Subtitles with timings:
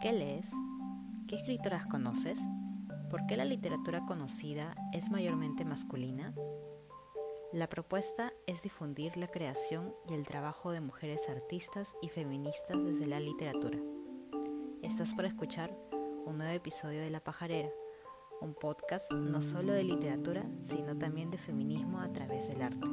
[0.00, 0.50] ¿Qué lees?
[1.28, 2.40] ¿Qué escritoras conoces?
[3.10, 6.34] ¿Por qué la literatura conocida es mayormente masculina?
[7.52, 13.06] La propuesta es difundir la creación y el trabajo de mujeres artistas y feministas desde
[13.06, 13.78] la literatura.
[14.82, 15.76] Estás por escuchar
[16.24, 17.68] un nuevo episodio de La Pajarera,
[18.40, 22.88] un podcast no solo de literatura, sino también de feminismo a través del arte.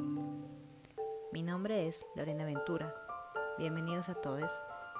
[1.32, 2.94] Mi nombre es Lorena Ventura.
[3.56, 4.50] Bienvenidos a todos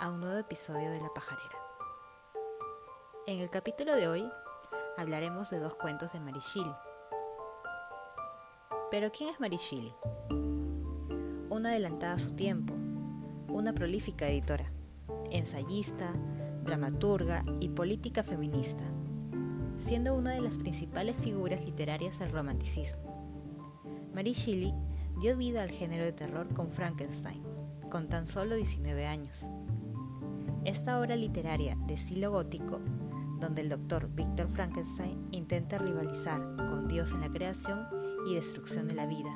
[0.00, 1.68] a un nuevo episodio de La Pajarera.
[3.28, 4.24] En el capítulo de hoy
[4.96, 6.72] hablaremos de dos cuentos de Mary Shelley.
[8.90, 9.92] Pero ¿quién es Mary Shelley?
[11.50, 12.72] Una adelantada a su tiempo,
[13.48, 14.72] una prolífica editora,
[15.30, 16.14] ensayista,
[16.64, 18.84] dramaturga y política feminista,
[19.76, 22.98] siendo una de las principales figuras literarias del romanticismo.
[24.14, 24.72] Mary Shelley
[25.20, 27.42] dio vida al género de terror con Frankenstein,
[27.90, 29.50] con tan solo 19 años.
[30.64, 32.80] Esta obra literaria de estilo gótico
[33.38, 37.86] donde el doctor Víctor Frankenstein intenta rivalizar con Dios en la creación
[38.26, 39.30] y destrucción de la vida,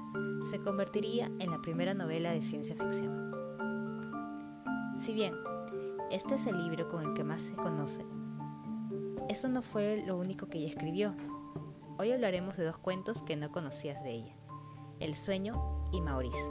[0.50, 3.32] se convertiría en la primera novela de ciencia ficción.
[4.98, 5.34] Si bien
[6.10, 8.04] este es el libro con el que más se conoce,
[9.28, 11.14] eso no fue lo único que ella escribió.
[11.98, 14.34] Hoy hablaremos de dos cuentos que no conocías de ella,
[14.98, 16.50] El sueño y Maurice.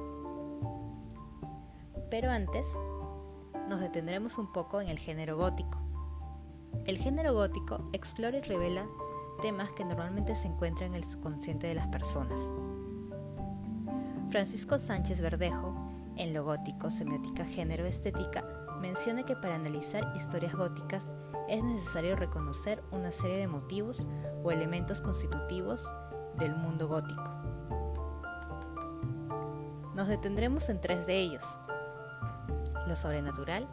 [2.09, 2.73] Pero antes,
[3.69, 5.80] nos detendremos un poco en el género gótico
[6.85, 8.87] el género gótico explora y revela
[9.41, 12.49] temas que normalmente se encuentran en el subconsciente de las personas.
[14.29, 15.75] Francisco Sánchez Verdejo,
[16.15, 18.45] en Lo gótico, semiótica, género, estética,
[18.79, 21.13] menciona que para analizar historias góticas
[21.47, 24.07] es necesario reconocer una serie de motivos
[24.43, 25.91] o elementos constitutivos
[26.37, 27.29] del mundo gótico.
[29.95, 31.43] Nos detendremos en tres de ellos,
[32.87, 33.67] lo sobrenatural,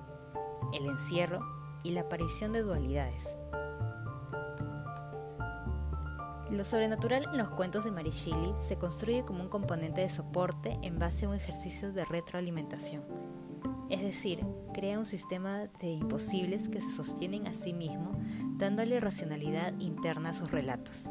[0.73, 3.37] el encierro y la aparición de dualidades.
[6.51, 10.98] Lo sobrenatural en los cuentos de Mary se construye como un componente de soporte en
[10.98, 13.05] base a un ejercicio de retroalimentación,
[13.91, 18.13] es decir, crea un sistema de imposibles que se sostienen a sí mismo,
[18.57, 21.05] dándole racionalidad interna a sus relatos.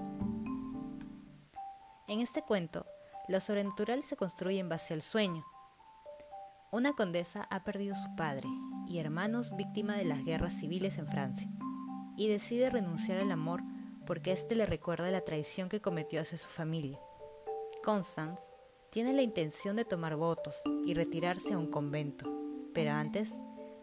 [2.08, 2.86] En este cuento,
[3.28, 5.46] lo sobrenatural se construye en base al sueño.
[6.72, 8.48] Una condesa ha perdido su padre
[8.88, 11.50] y hermanos víctima de las guerras civiles en Francia,
[12.16, 13.62] y decide renunciar al amor
[14.06, 17.00] porque éste le recuerda la traición que cometió hacia su familia.
[17.84, 18.42] Constance
[18.90, 22.26] tiene la intención de tomar votos y retirarse a un convento,
[22.74, 23.36] pero antes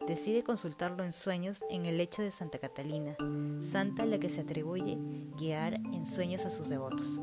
[0.06, 3.16] decide consultarlo en sueños en el lecho de Santa Catalina,
[3.60, 4.98] santa a la que se atribuye
[5.36, 7.20] guiar en sueños a sus devotos.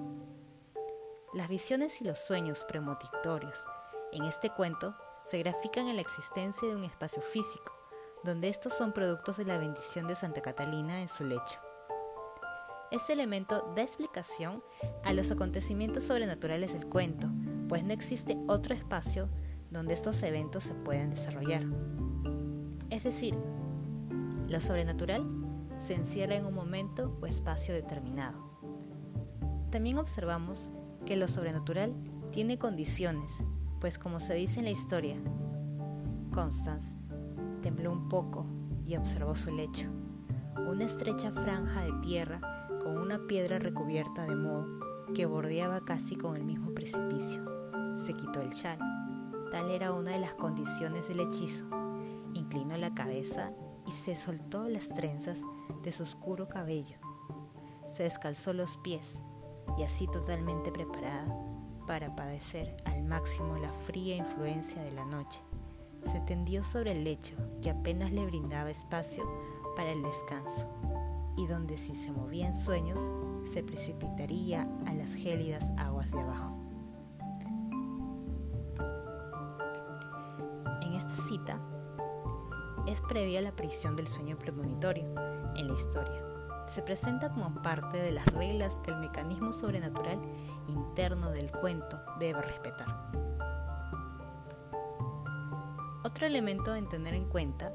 [1.33, 3.63] Las visiones y los sueños premonitorios
[4.11, 4.95] en este cuento
[5.25, 7.71] se grafican en la existencia de un espacio físico,
[8.23, 11.59] donde estos son productos de la bendición de Santa Catalina en su lecho.
[12.91, 14.61] Este elemento da explicación
[15.03, 17.29] a los acontecimientos sobrenaturales del cuento,
[17.69, 19.29] pues no existe otro espacio
[19.69, 21.63] donde estos eventos se puedan desarrollar.
[22.89, 23.35] Es decir,
[24.49, 25.25] lo sobrenatural
[25.77, 28.51] se encierra en un momento o espacio determinado.
[29.71, 30.69] También observamos
[31.05, 31.93] que lo sobrenatural
[32.31, 33.43] tiene condiciones
[33.81, 35.17] pues como se dice en la historia,
[36.31, 36.95] Constance
[37.63, 38.45] tembló un poco
[38.85, 39.89] y observó su lecho,
[40.55, 44.67] una estrecha franja de tierra con una piedra recubierta de moho
[45.15, 47.43] que bordeaba casi con el mismo precipicio.
[47.97, 48.77] Se quitó el chal.
[49.49, 51.65] Tal era una de las condiciones del hechizo.
[52.35, 53.51] Inclinó la cabeza
[53.87, 55.41] y se soltó las trenzas
[55.83, 56.97] de su oscuro cabello.
[57.87, 59.21] Se descalzó los pies
[59.77, 61.50] y así totalmente preparada
[61.91, 65.41] para padecer al máximo la fría influencia de la noche.
[66.09, 69.29] Se tendió sobre el lecho que apenas le brindaba espacio
[69.75, 70.69] para el descanso
[71.35, 72.97] y donde si se movía en sueños
[73.51, 76.57] se precipitaría a las gélidas aguas de abajo.
[80.83, 81.59] En esta cita
[82.87, 85.13] es previa la aparición del sueño premonitorio
[85.57, 86.31] en la historia
[86.71, 90.19] se presenta como parte de las reglas que el mecanismo sobrenatural
[90.71, 92.87] interno del cuento debe respetar.
[96.03, 97.71] Otro elemento a tener en cuenta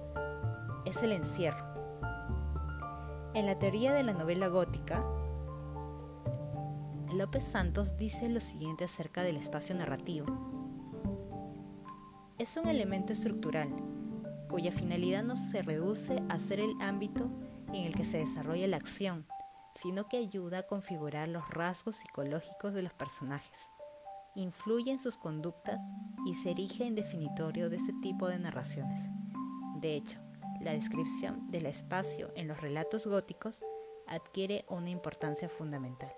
[0.85, 1.65] es el encierro.
[3.35, 5.05] En la teoría de la novela gótica,
[7.15, 10.27] López Santos dice lo siguiente acerca del espacio narrativo.
[12.39, 13.69] Es un elemento estructural
[14.49, 17.29] cuya finalidad no se reduce a ser el ámbito
[17.69, 19.27] en el que se desarrolla la acción,
[19.77, 23.71] sino que ayuda a configurar los rasgos psicológicos de los personajes,
[24.35, 25.83] influye en sus conductas
[26.27, 29.09] y se erige en definitorio de ese tipo de narraciones.
[29.77, 30.19] De hecho,
[30.61, 33.63] la descripción del espacio en los relatos góticos
[34.07, 36.13] adquiere una importancia fundamental.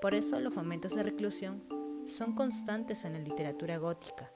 [0.00, 1.64] Por eso los momentos de reclusión
[2.06, 4.30] son constantes en la literatura gótica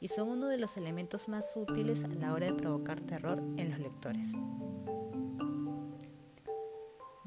[0.00, 3.70] y son uno de los elementos más útiles a la hora de provocar terror en
[3.70, 4.32] los lectores.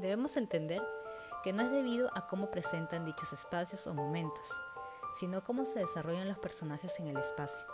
[0.01, 0.81] Debemos entender
[1.43, 4.49] que no es debido a cómo presentan dichos espacios o momentos,
[5.13, 7.67] sino cómo se desarrollan los personajes en el espacio.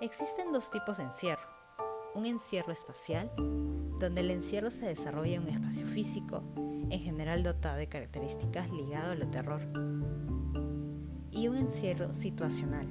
[0.00, 1.48] Existen dos tipos de encierro.
[2.16, 7.76] Un encierro espacial, donde el encierro se desarrolla en un espacio físico, en general dotado
[7.76, 9.62] de características ligado a lo terror.
[11.30, 12.88] Y un encierro situacional,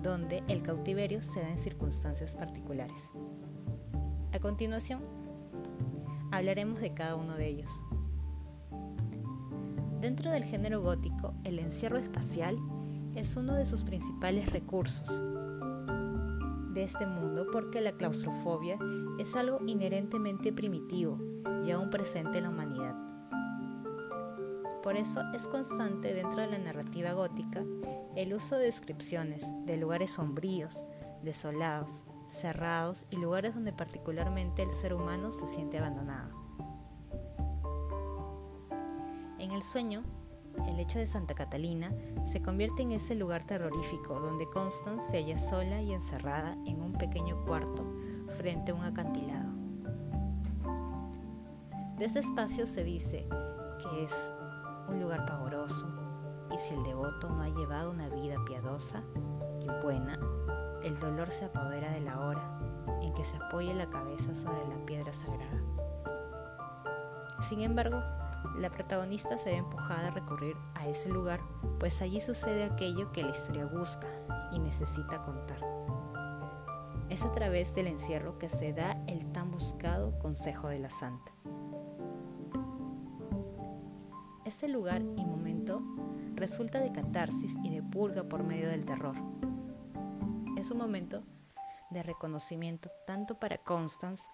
[0.00, 3.10] donde el cautiverio se da en circunstancias particulares.
[4.32, 5.27] A continuación,
[6.30, 7.82] hablaremos de cada uno de ellos.
[10.00, 12.58] Dentro del género gótico, el encierro espacial
[13.14, 15.22] es uno de sus principales recursos
[16.72, 18.78] de este mundo porque la claustrofobia
[19.18, 21.18] es algo inherentemente primitivo
[21.66, 22.94] y aún presente en la humanidad.
[24.82, 27.64] Por eso es constante dentro de la narrativa gótica
[28.14, 30.84] el uso de descripciones de lugares sombríos,
[31.22, 36.30] desolados, cerrados y lugares donde particularmente el ser humano se siente abandonado.
[39.38, 40.02] En el sueño,
[40.66, 41.92] el hecho de Santa Catalina
[42.26, 46.92] se convierte en ese lugar terrorífico donde Constance se halla sola y encerrada en un
[46.92, 47.84] pequeño cuarto
[48.36, 49.48] frente a un acantilado.
[51.96, 53.26] De este espacio se dice
[53.80, 54.32] que es
[54.88, 55.86] un lugar pavoroso
[56.54, 59.02] y si el devoto no ha llevado una vida piadosa
[59.60, 60.18] y buena,
[60.82, 62.58] el dolor se apodera de la hora
[63.02, 65.62] en que se apoye la cabeza sobre la piedra sagrada.
[67.40, 68.02] Sin embargo,
[68.56, 71.40] la protagonista se ve empujada a recurrir a ese lugar,
[71.78, 74.08] pues allí sucede aquello que la historia busca
[74.52, 75.58] y necesita contar.
[77.08, 81.32] Es a través del encierro que se da el tan buscado consejo de la santa.
[84.44, 85.82] Ese lugar y momento
[86.34, 89.27] resulta de catarsis y de purga por medio del terror.
[90.70, 91.22] Un momento
[91.90, 94.28] de reconocimiento tanto para Constance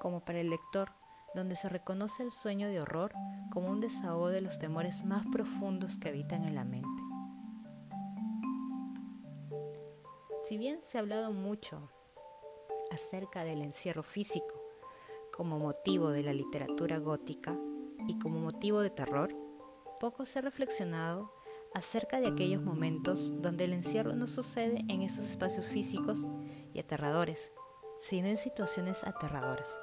[0.00, 0.92] como para el lector
[1.34, 3.12] donde se reconoce el sueño de horror
[3.52, 7.02] como un desahogo de los temores más profundos que habitan en la mente.
[10.48, 11.90] Si bien se ha hablado mucho
[12.92, 14.62] acerca del encierro físico
[15.32, 17.56] como motivo de la literatura gótica
[18.06, 19.34] y como motivo de terror,
[20.00, 21.32] poco se ha reflexionado
[21.74, 26.26] acerca de aquellos momentos donde el encierro no sucede en esos espacios físicos
[26.74, 27.52] y aterradores,
[27.98, 29.78] sino en situaciones aterradoras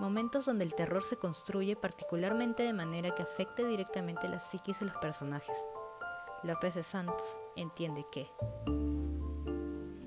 [0.00, 4.86] momentos donde el terror se construye particularmente de manera que afecte directamente la psiquis de
[4.86, 5.68] los personajes.
[6.42, 8.26] López de Santos entiende que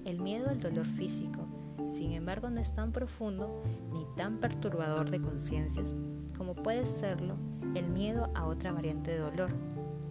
[0.03, 1.45] el miedo al dolor físico,
[1.87, 3.61] sin embargo, no es tan profundo
[3.91, 5.93] ni tan perturbador de conciencias
[6.35, 7.35] como puede serlo
[7.75, 9.53] el miedo a otra variante de dolor,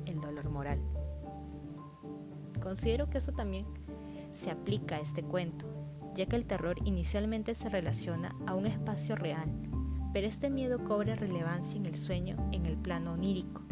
[0.06, 0.80] el dolor moral.
[2.62, 3.66] Considero que eso también
[4.32, 5.66] se aplica a este cuento,
[6.14, 9.50] ya que el terror inicialmente se relaciona a un espacio real
[10.12, 13.62] pero este miedo cobra relevancia en el sueño en el plano onírico,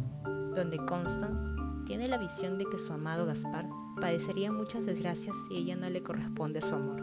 [0.54, 1.52] donde Constance
[1.86, 3.68] tiene la visión de que su amado Gaspar
[4.00, 7.00] padecería muchas desgracias si ella no le corresponde su amor.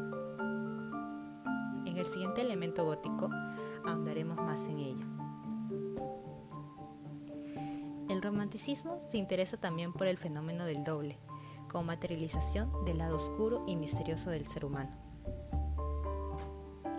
[1.85, 3.29] En el siguiente elemento gótico
[3.85, 5.16] ahondaremos más en ello.
[8.27, 11.17] Romanticismo se interesa también por el fenómeno del doble,
[11.69, 14.91] como materialización del lado oscuro y misterioso del ser humano.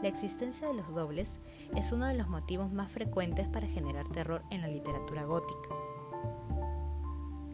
[0.03, 1.41] La existencia de los dobles
[1.77, 5.69] es uno de los motivos más frecuentes para generar terror en la literatura gótica.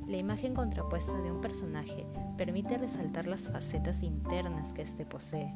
[0.06, 5.54] La imagen contrapuesta de un personaje permite resaltar las facetas internas que éste posee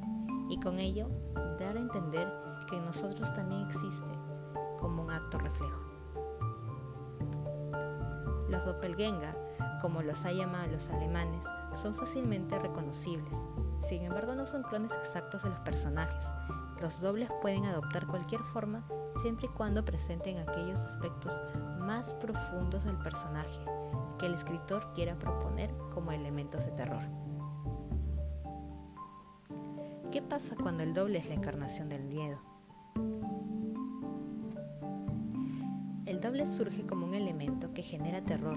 [0.49, 1.09] y con ello
[1.61, 2.33] dar a entender
[2.69, 4.11] que en nosotros también existe
[4.81, 5.88] como un acto reflejo.
[8.49, 9.37] Los doppelganger,
[9.81, 13.37] como los ha llamado los alemanes, son fácilmente reconocibles.
[13.81, 16.33] Sin embargo, no son clones exactos de los personajes
[16.81, 18.85] los dobles pueden adoptar cualquier forma
[19.21, 21.33] siempre y cuando presenten aquellos aspectos
[21.81, 23.61] más profundos del personaje
[24.19, 27.03] que el escritor quiera proponer como elementos de terror.
[30.13, 32.48] ¿Qué pasa cuando el doble es la encarnación del miedo?
[36.09, 38.57] El doble surge como un elemento que genera terror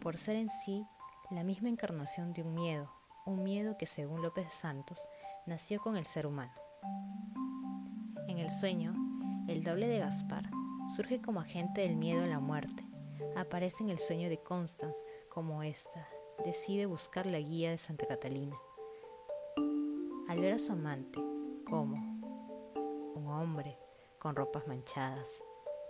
[0.00, 0.86] por ser en sí
[1.28, 2.88] la misma encarnación de un miedo,
[3.26, 5.08] un miedo que según López Santos
[5.44, 6.52] nació con el ser humano.
[8.28, 8.94] En el sueño,
[9.48, 10.48] el doble de Gaspar
[10.94, 12.86] surge como agente del miedo a la muerte.
[13.34, 16.06] Aparece en el sueño de Constance como esta,
[16.44, 18.56] decide buscar la guía de Santa Catalina.
[20.28, 21.20] Al ver a su amante
[21.68, 21.96] como
[23.16, 23.76] un hombre
[24.20, 25.42] con ropas manchadas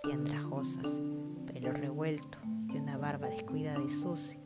[0.07, 1.01] y andrajosas,
[1.47, 4.41] pelo revuelto y una barba descuidada y sucia,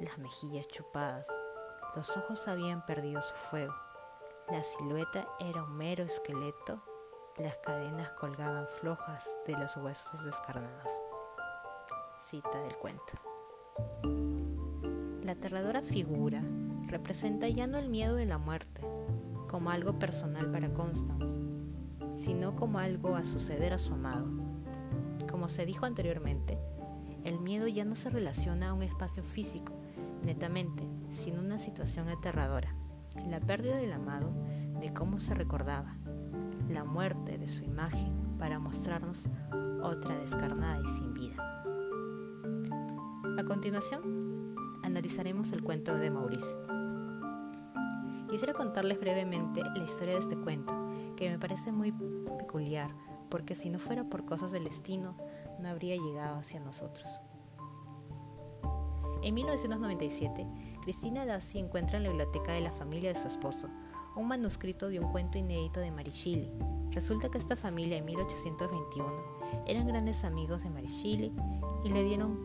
[0.00, 1.28] las mejillas chupadas,
[1.96, 3.74] los ojos habían perdido su fuego,
[4.50, 6.82] la silueta era un mero esqueleto,
[7.38, 10.90] las cadenas colgaban flojas de los huesos descarnados.
[12.18, 13.14] Cita del cuento.
[15.24, 16.42] La aterradora figura
[16.88, 18.82] representa ya no el miedo de la muerte,
[19.48, 21.38] como algo personal para Constance,
[22.12, 24.51] sino como algo a suceder a su amado.
[25.32, 26.58] Como se dijo anteriormente,
[27.24, 29.72] el miedo ya no se relaciona a un espacio físico,
[30.22, 32.76] netamente, sino una situación aterradora,
[33.26, 34.32] la pérdida del amado,
[34.78, 35.96] de cómo se recordaba,
[36.68, 39.28] la muerte de su imagen para mostrarnos
[39.82, 41.34] otra descarnada y sin vida.
[43.38, 46.56] A continuación, analizaremos el cuento de Maurice.
[48.28, 50.74] Quisiera contarles brevemente la historia de este cuento,
[51.16, 51.92] que me parece muy
[52.38, 52.94] peculiar,
[53.32, 55.16] porque si no fuera por cosas del destino,
[55.58, 57.22] no habría llegado hacia nosotros.
[59.22, 60.46] En 1997,
[60.82, 63.70] Cristina Dassi encuentra en la biblioteca de la familia de su esposo
[64.16, 66.52] un manuscrito de un cuento inédito de Marichili.
[66.90, 69.10] Resulta que esta familia en 1821
[69.66, 71.32] eran grandes amigos de Marichili
[71.84, 72.38] y le dieron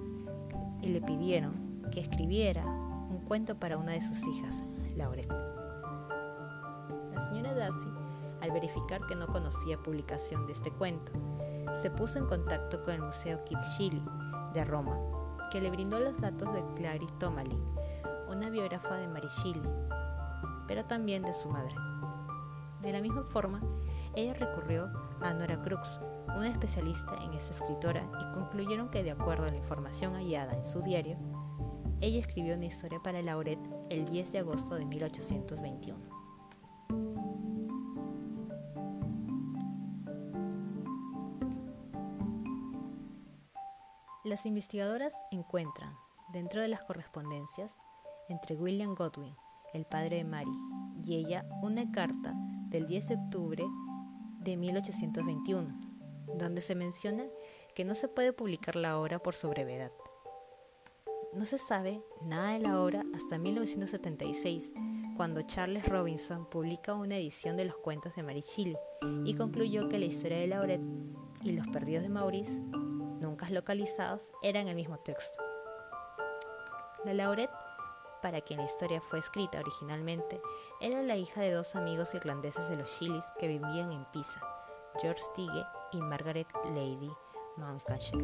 [0.82, 4.64] y le pidieron que escribiera un cuento para una de sus hijas,
[4.96, 5.34] Laurette.
[7.14, 7.90] La señora Dassi,
[8.42, 11.12] al verificar que no conocía publicación de este cuento,
[11.76, 14.04] se puso en contacto con el Museo Kitschili
[14.54, 14.98] de Roma,
[15.52, 17.64] que le brindó los datos de Clary Tomalin,
[18.30, 19.62] una biógrafa de Marichili,
[20.68, 21.76] pero también de su madre.
[22.82, 23.62] De la misma forma,
[24.14, 24.90] ella recurrió
[25.22, 29.58] a Nora Crux, una especialista en esta escritora, y concluyeron que de acuerdo a la
[29.58, 31.18] información hallada en su diario,
[32.00, 36.17] ella escribió una historia para Lauret el 10 de agosto de 1821.
[44.38, 45.96] Las investigadoras encuentran,
[46.32, 47.80] dentro de las correspondencias,
[48.30, 49.34] entre William Godwin,
[49.74, 50.52] el padre de Mary,
[51.04, 52.36] y ella, una carta
[52.70, 53.66] del 10 de octubre
[54.38, 55.80] de 1821,
[56.38, 57.24] donde se menciona
[57.74, 59.92] que no se puede publicar la obra por su brevedad.
[61.34, 64.72] No se sabe nada de la obra hasta 1976,
[65.16, 68.78] cuando Charles Robinson publica una edición de los cuentos de Mary Shelley
[69.26, 70.82] y concluyó que la historia de Lauret
[71.42, 72.62] y los perdidos de Maurice,
[73.20, 75.44] nunca localizados, eran el mismo texto.
[77.06, 77.50] La Lauret,
[78.22, 80.42] para quien la historia fue escrita originalmente,
[80.82, 84.42] era la hija de dos amigos irlandeses de los Shilleys que vivían en Pisa,
[85.02, 87.12] George Tige y Margaret Lady
[87.58, 88.24] Mountcastle.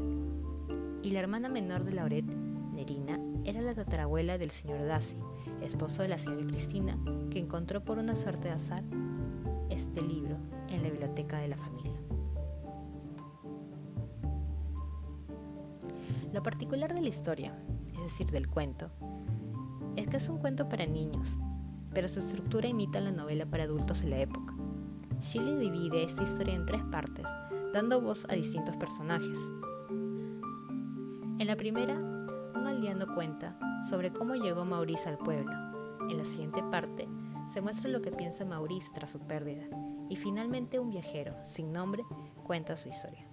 [1.01, 5.17] Y la hermana menor de Lauret, Nerina, era la tatarabuela del señor Darcy,
[5.61, 6.97] esposo de la señora Cristina,
[7.29, 8.83] que encontró por una suerte de azar
[9.69, 10.37] este libro
[10.69, 11.92] en la biblioteca de la familia.
[16.33, 17.55] Lo particular de la historia,
[17.93, 18.89] es decir, del cuento,
[19.95, 21.37] es que es un cuento para niños,
[21.93, 24.55] pero su estructura imita la novela para adultos de la época.
[25.19, 27.27] Shelley divide esta historia en tres partes,
[27.71, 29.37] dando voz a distintos personajes.
[31.37, 33.55] En la primera, un aldeano cuenta
[33.87, 35.53] sobre cómo llegó Maurice al pueblo.
[36.09, 37.07] En la siguiente parte,
[37.47, 39.65] se muestra lo que piensa Maurice tras su pérdida.
[40.09, 42.03] Y finalmente un viajero, sin nombre,
[42.43, 43.27] cuenta su historia.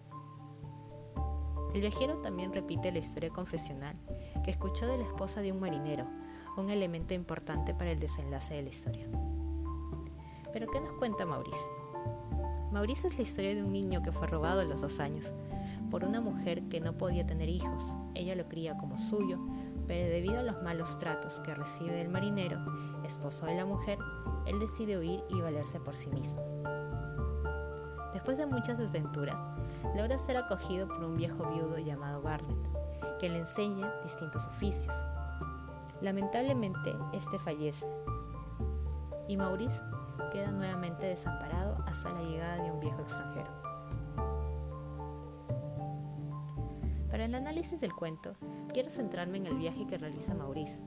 [1.75, 3.97] El viajero también repite la historia confesional
[4.45, 6.07] que escuchó de la esposa de un marinero,
[6.57, 9.07] un elemento importante para el desenlace de la historia.
[10.53, 11.71] Pero ¿qué nos cuenta Maurice?
[12.73, 15.33] Maurice es la historia de un niño que fue robado a los dos años
[15.91, 17.95] por una mujer que no podía tener hijos.
[18.15, 19.39] Ella lo cría como suyo,
[19.87, 22.59] pero debido a los malos tratos que recibe del marinero,
[23.05, 23.99] esposo de la mujer,
[24.47, 26.50] él decide huir y valerse por sí mismo.
[28.31, 29.41] Después de muchas desventuras,
[29.97, 34.95] logra ser acogido por un viejo viudo llamado Bartlett, que le enseña distintos oficios.
[36.01, 37.89] Lamentablemente, este fallece
[39.27, 39.83] y Maurice
[40.31, 43.51] queda nuevamente desamparado hasta la llegada de un viejo extranjero.
[47.11, 48.35] Para el análisis del cuento,
[48.73, 50.85] quiero centrarme en el viaje que realiza Maurice.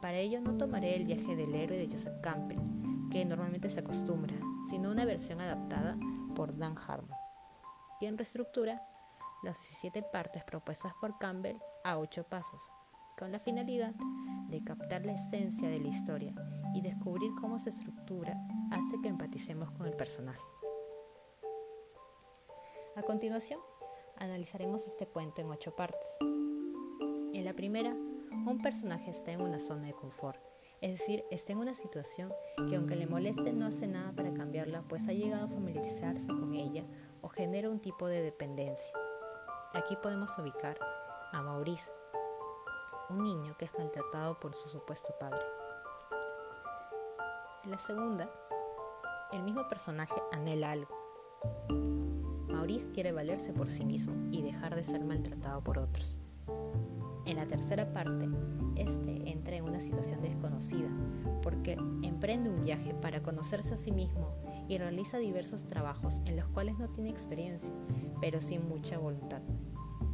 [0.00, 4.36] Para ello no tomaré el viaje del héroe de Joseph Campbell, que normalmente se acostumbra,
[4.70, 5.98] sino una versión adaptada
[6.38, 7.18] por Dan Harmon,
[7.98, 8.80] quien reestructura
[9.42, 12.70] las 17 partes propuestas por Campbell a 8 pasos,
[13.18, 13.92] con la finalidad
[14.46, 16.32] de captar la esencia de la historia
[16.74, 18.36] y descubrir cómo se estructura
[18.70, 20.40] hace que empaticemos con el personaje.
[22.94, 23.58] A continuación,
[24.18, 26.08] analizaremos este cuento en ocho partes.
[27.32, 30.40] En la primera, un personaje está en una zona de confort,
[30.80, 32.32] es decir, está en una situación
[32.68, 36.54] que aunque le moleste no hace nada para cambiarla, pues ha llegado a familiarizarse con
[36.54, 36.84] ella
[37.20, 38.94] o genera un tipo de dependencia.
[39.74, 40.78] Aquí podemos ubicar
[41.32, 41.90] a Maurice,
[43.10, 45.42] un niño que es maltratado por su supuesto padre.
[47.64, 48.30] En la segunda,
[49.32, 50.96] el mismo personaje anhela algo.
[52.48, 56.20] Maurice quiere valerse por sí mismo y dejar de ser maltratado por otros.
[57.28, 58.26] En la tercera parte,
[58.74, 60.88] este entra en una situación desconocida
[61.42, 64.34] porque emprende un viaje para conocerse a sí mismo
[64.66, 67.70] y realiza diversos trabajos en los cuales no tiene experiencia,
[68.22, 69.42] pero sin mucha voluntad.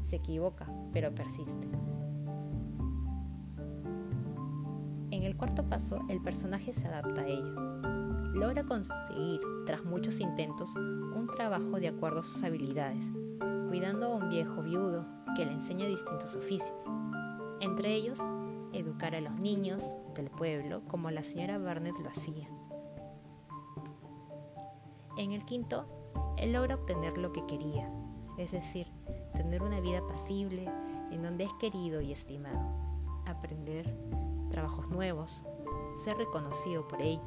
[0.03, 1.69] Se equivoca, pero persiste.
[5.13, 7.64] En el cuarto paso, el personaje se adapta a ello.
[8.35, 13.13] Logra conseguir, tras muchos intentos, un trabajo de acuerdo a sus habilidades,
[13.69, 16.75] cuidando a un viejo viudo que le enseña distintos oficios.
[17.61, 18.19] Entre ellos,
[18.73, 19.85] educar a los niños
[20.17, 22.49] del pueblo como la señora Barnett lo hacía.
[25.17, 25.87] En el quinto,
[26.37, 27.89] él logra obtener lo que quería,
[28.37, 28.89] es decir,
[29.35, 30.69] tener una vida pasible
[31.13, 32.61] en donde es querido y estimado,
[33.27, 33.97] aprender
[34.51, 35.45] trabajos nuevos,
[36.03, 37.23] ser reconocido por ello.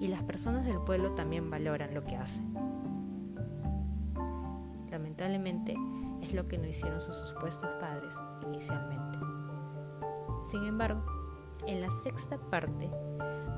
[0.00, 2.42] Y las personas del pueblo también valoran lo que hace.
[4.90, 5.74] Lamentablemente,
[6.22, 9.18] es lo que no hicieron sus supuestos padres inicialmente.
[10.50, 11.02] Sin embargo,
[11.66, 12.90] en la sexta parte,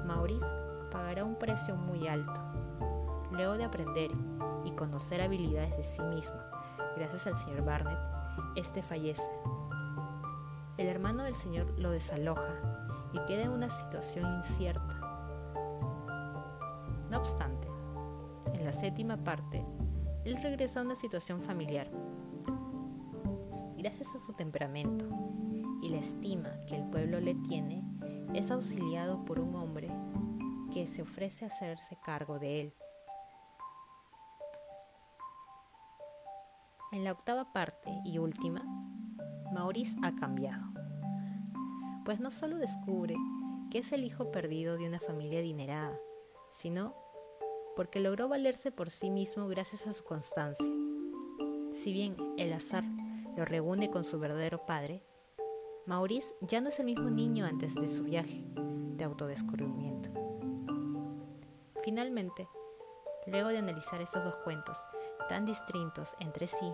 [0.04, 0.46] Maurice
[0.90, 2.40] pagará un precio muy alto.
[3.30, 4.10] Luego de aprender
[4.64, 6.36] y conocer habilidades de sí mismo,
[6.96, 7.98] gracias al señor Barnett,
[8.56, 9.30] este fallece.
[10.76, 12.60] El hermano del señor lo desaloja
[13.12, 14.91] y queda en una situación incierta.
[18.82, 19.64] Séptima parte,
[20.24, 21.88] él regresa a una situación familiar
[23.76, 25.06] gracias a su temperamento
[25.80, 27.84] y la estima que el pueblo le tiene,
[28.34, 29.88] es auxiliado por un hombre
[30.74, 32.74] que se ofrece a hacerse cargo de él.
[36.90, 38.64] En la octava parte y última,
[39.52, 40.64] Maurice ha cambiado,
[42.04, 43.14] pues no solo descubre
[43.70, 45.96] que es el hijo perdido de una familia adinerada,
[46.50, 47.01] sino
[47.76, 50.72] porque logró valerse por sí mismo gracias a su constancia.
[51.72, 52.84] Si bien el azar
[53.36, 55.02] lo reúne con su verdadero padre,
[55.86, 60.10] Maurice ya no es el mismo niño antes de su viaje de autodescubrimiento.
[61.82, 62.48] Finalmente,
[63.26, 64.78] luego de analizar estos dos cuentos
[65.28, 66.72] tan distintos entre sí,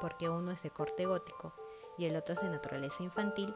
[0.00, 1.52] porque uno es de corte gótico
[1.98, 3.54] y el otro es de naturaleza infantil,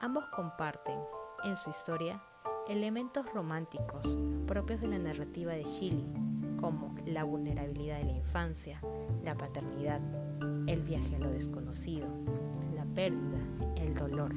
[0.00, 0.98] ambos comparten
[1.44, 2.22] en su historia
[2.68, 6.04] elementos románticos propios de la narrativa de Chile,
[6.60, 8.80] como la vulnerabilidad de la infancia,
[9.24, 10.00] la paternidad,
[10.66, 12.06] el viaje a lo desconocido,
[12.74, 13.38] la pérdida,
[13.76, 14.34] el dolor,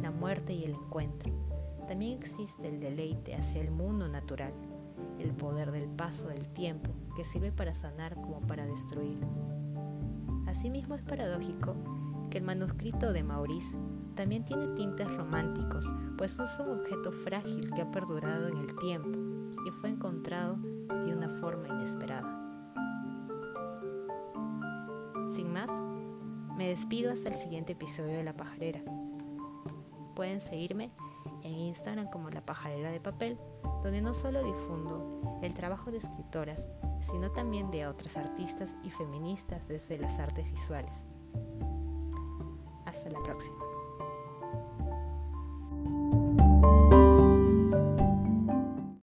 [0.00, 1.30] la muerte y el encuentro.
[1.86, 4.52] También existe el deleite hacia el mundo natural,
[5.18, 9.18] el poder del paso del tiempo que sirve para sanar como para destruir.
[10.46, 11.74] Asimismo es paradójico
[12.28, 13.76] que el manuscrito de Maurice
[14.14, 19.18] también tiene tintes románticos, pues es un objeto frágil que ha perdurado en el tiempo
[19.66, 22.34] y fue encontrado de una forma inesperada.
[25.30, 25.70] Sin más,
[26.56, 28.82] me despido hasta el siguiente episodio de La Pajarera.
[30.16, 30.90] Pueden seguirme
[31.44, 33.38] en Instagram como La Pajarera de Papel,
[33.84, 39.68] donde no solo difundo el trabajo de escritoras, sino también de otras artistas y feministas
[39.68, 41.04] desde las artes visuales.
[43.10, 43.67] La próxima.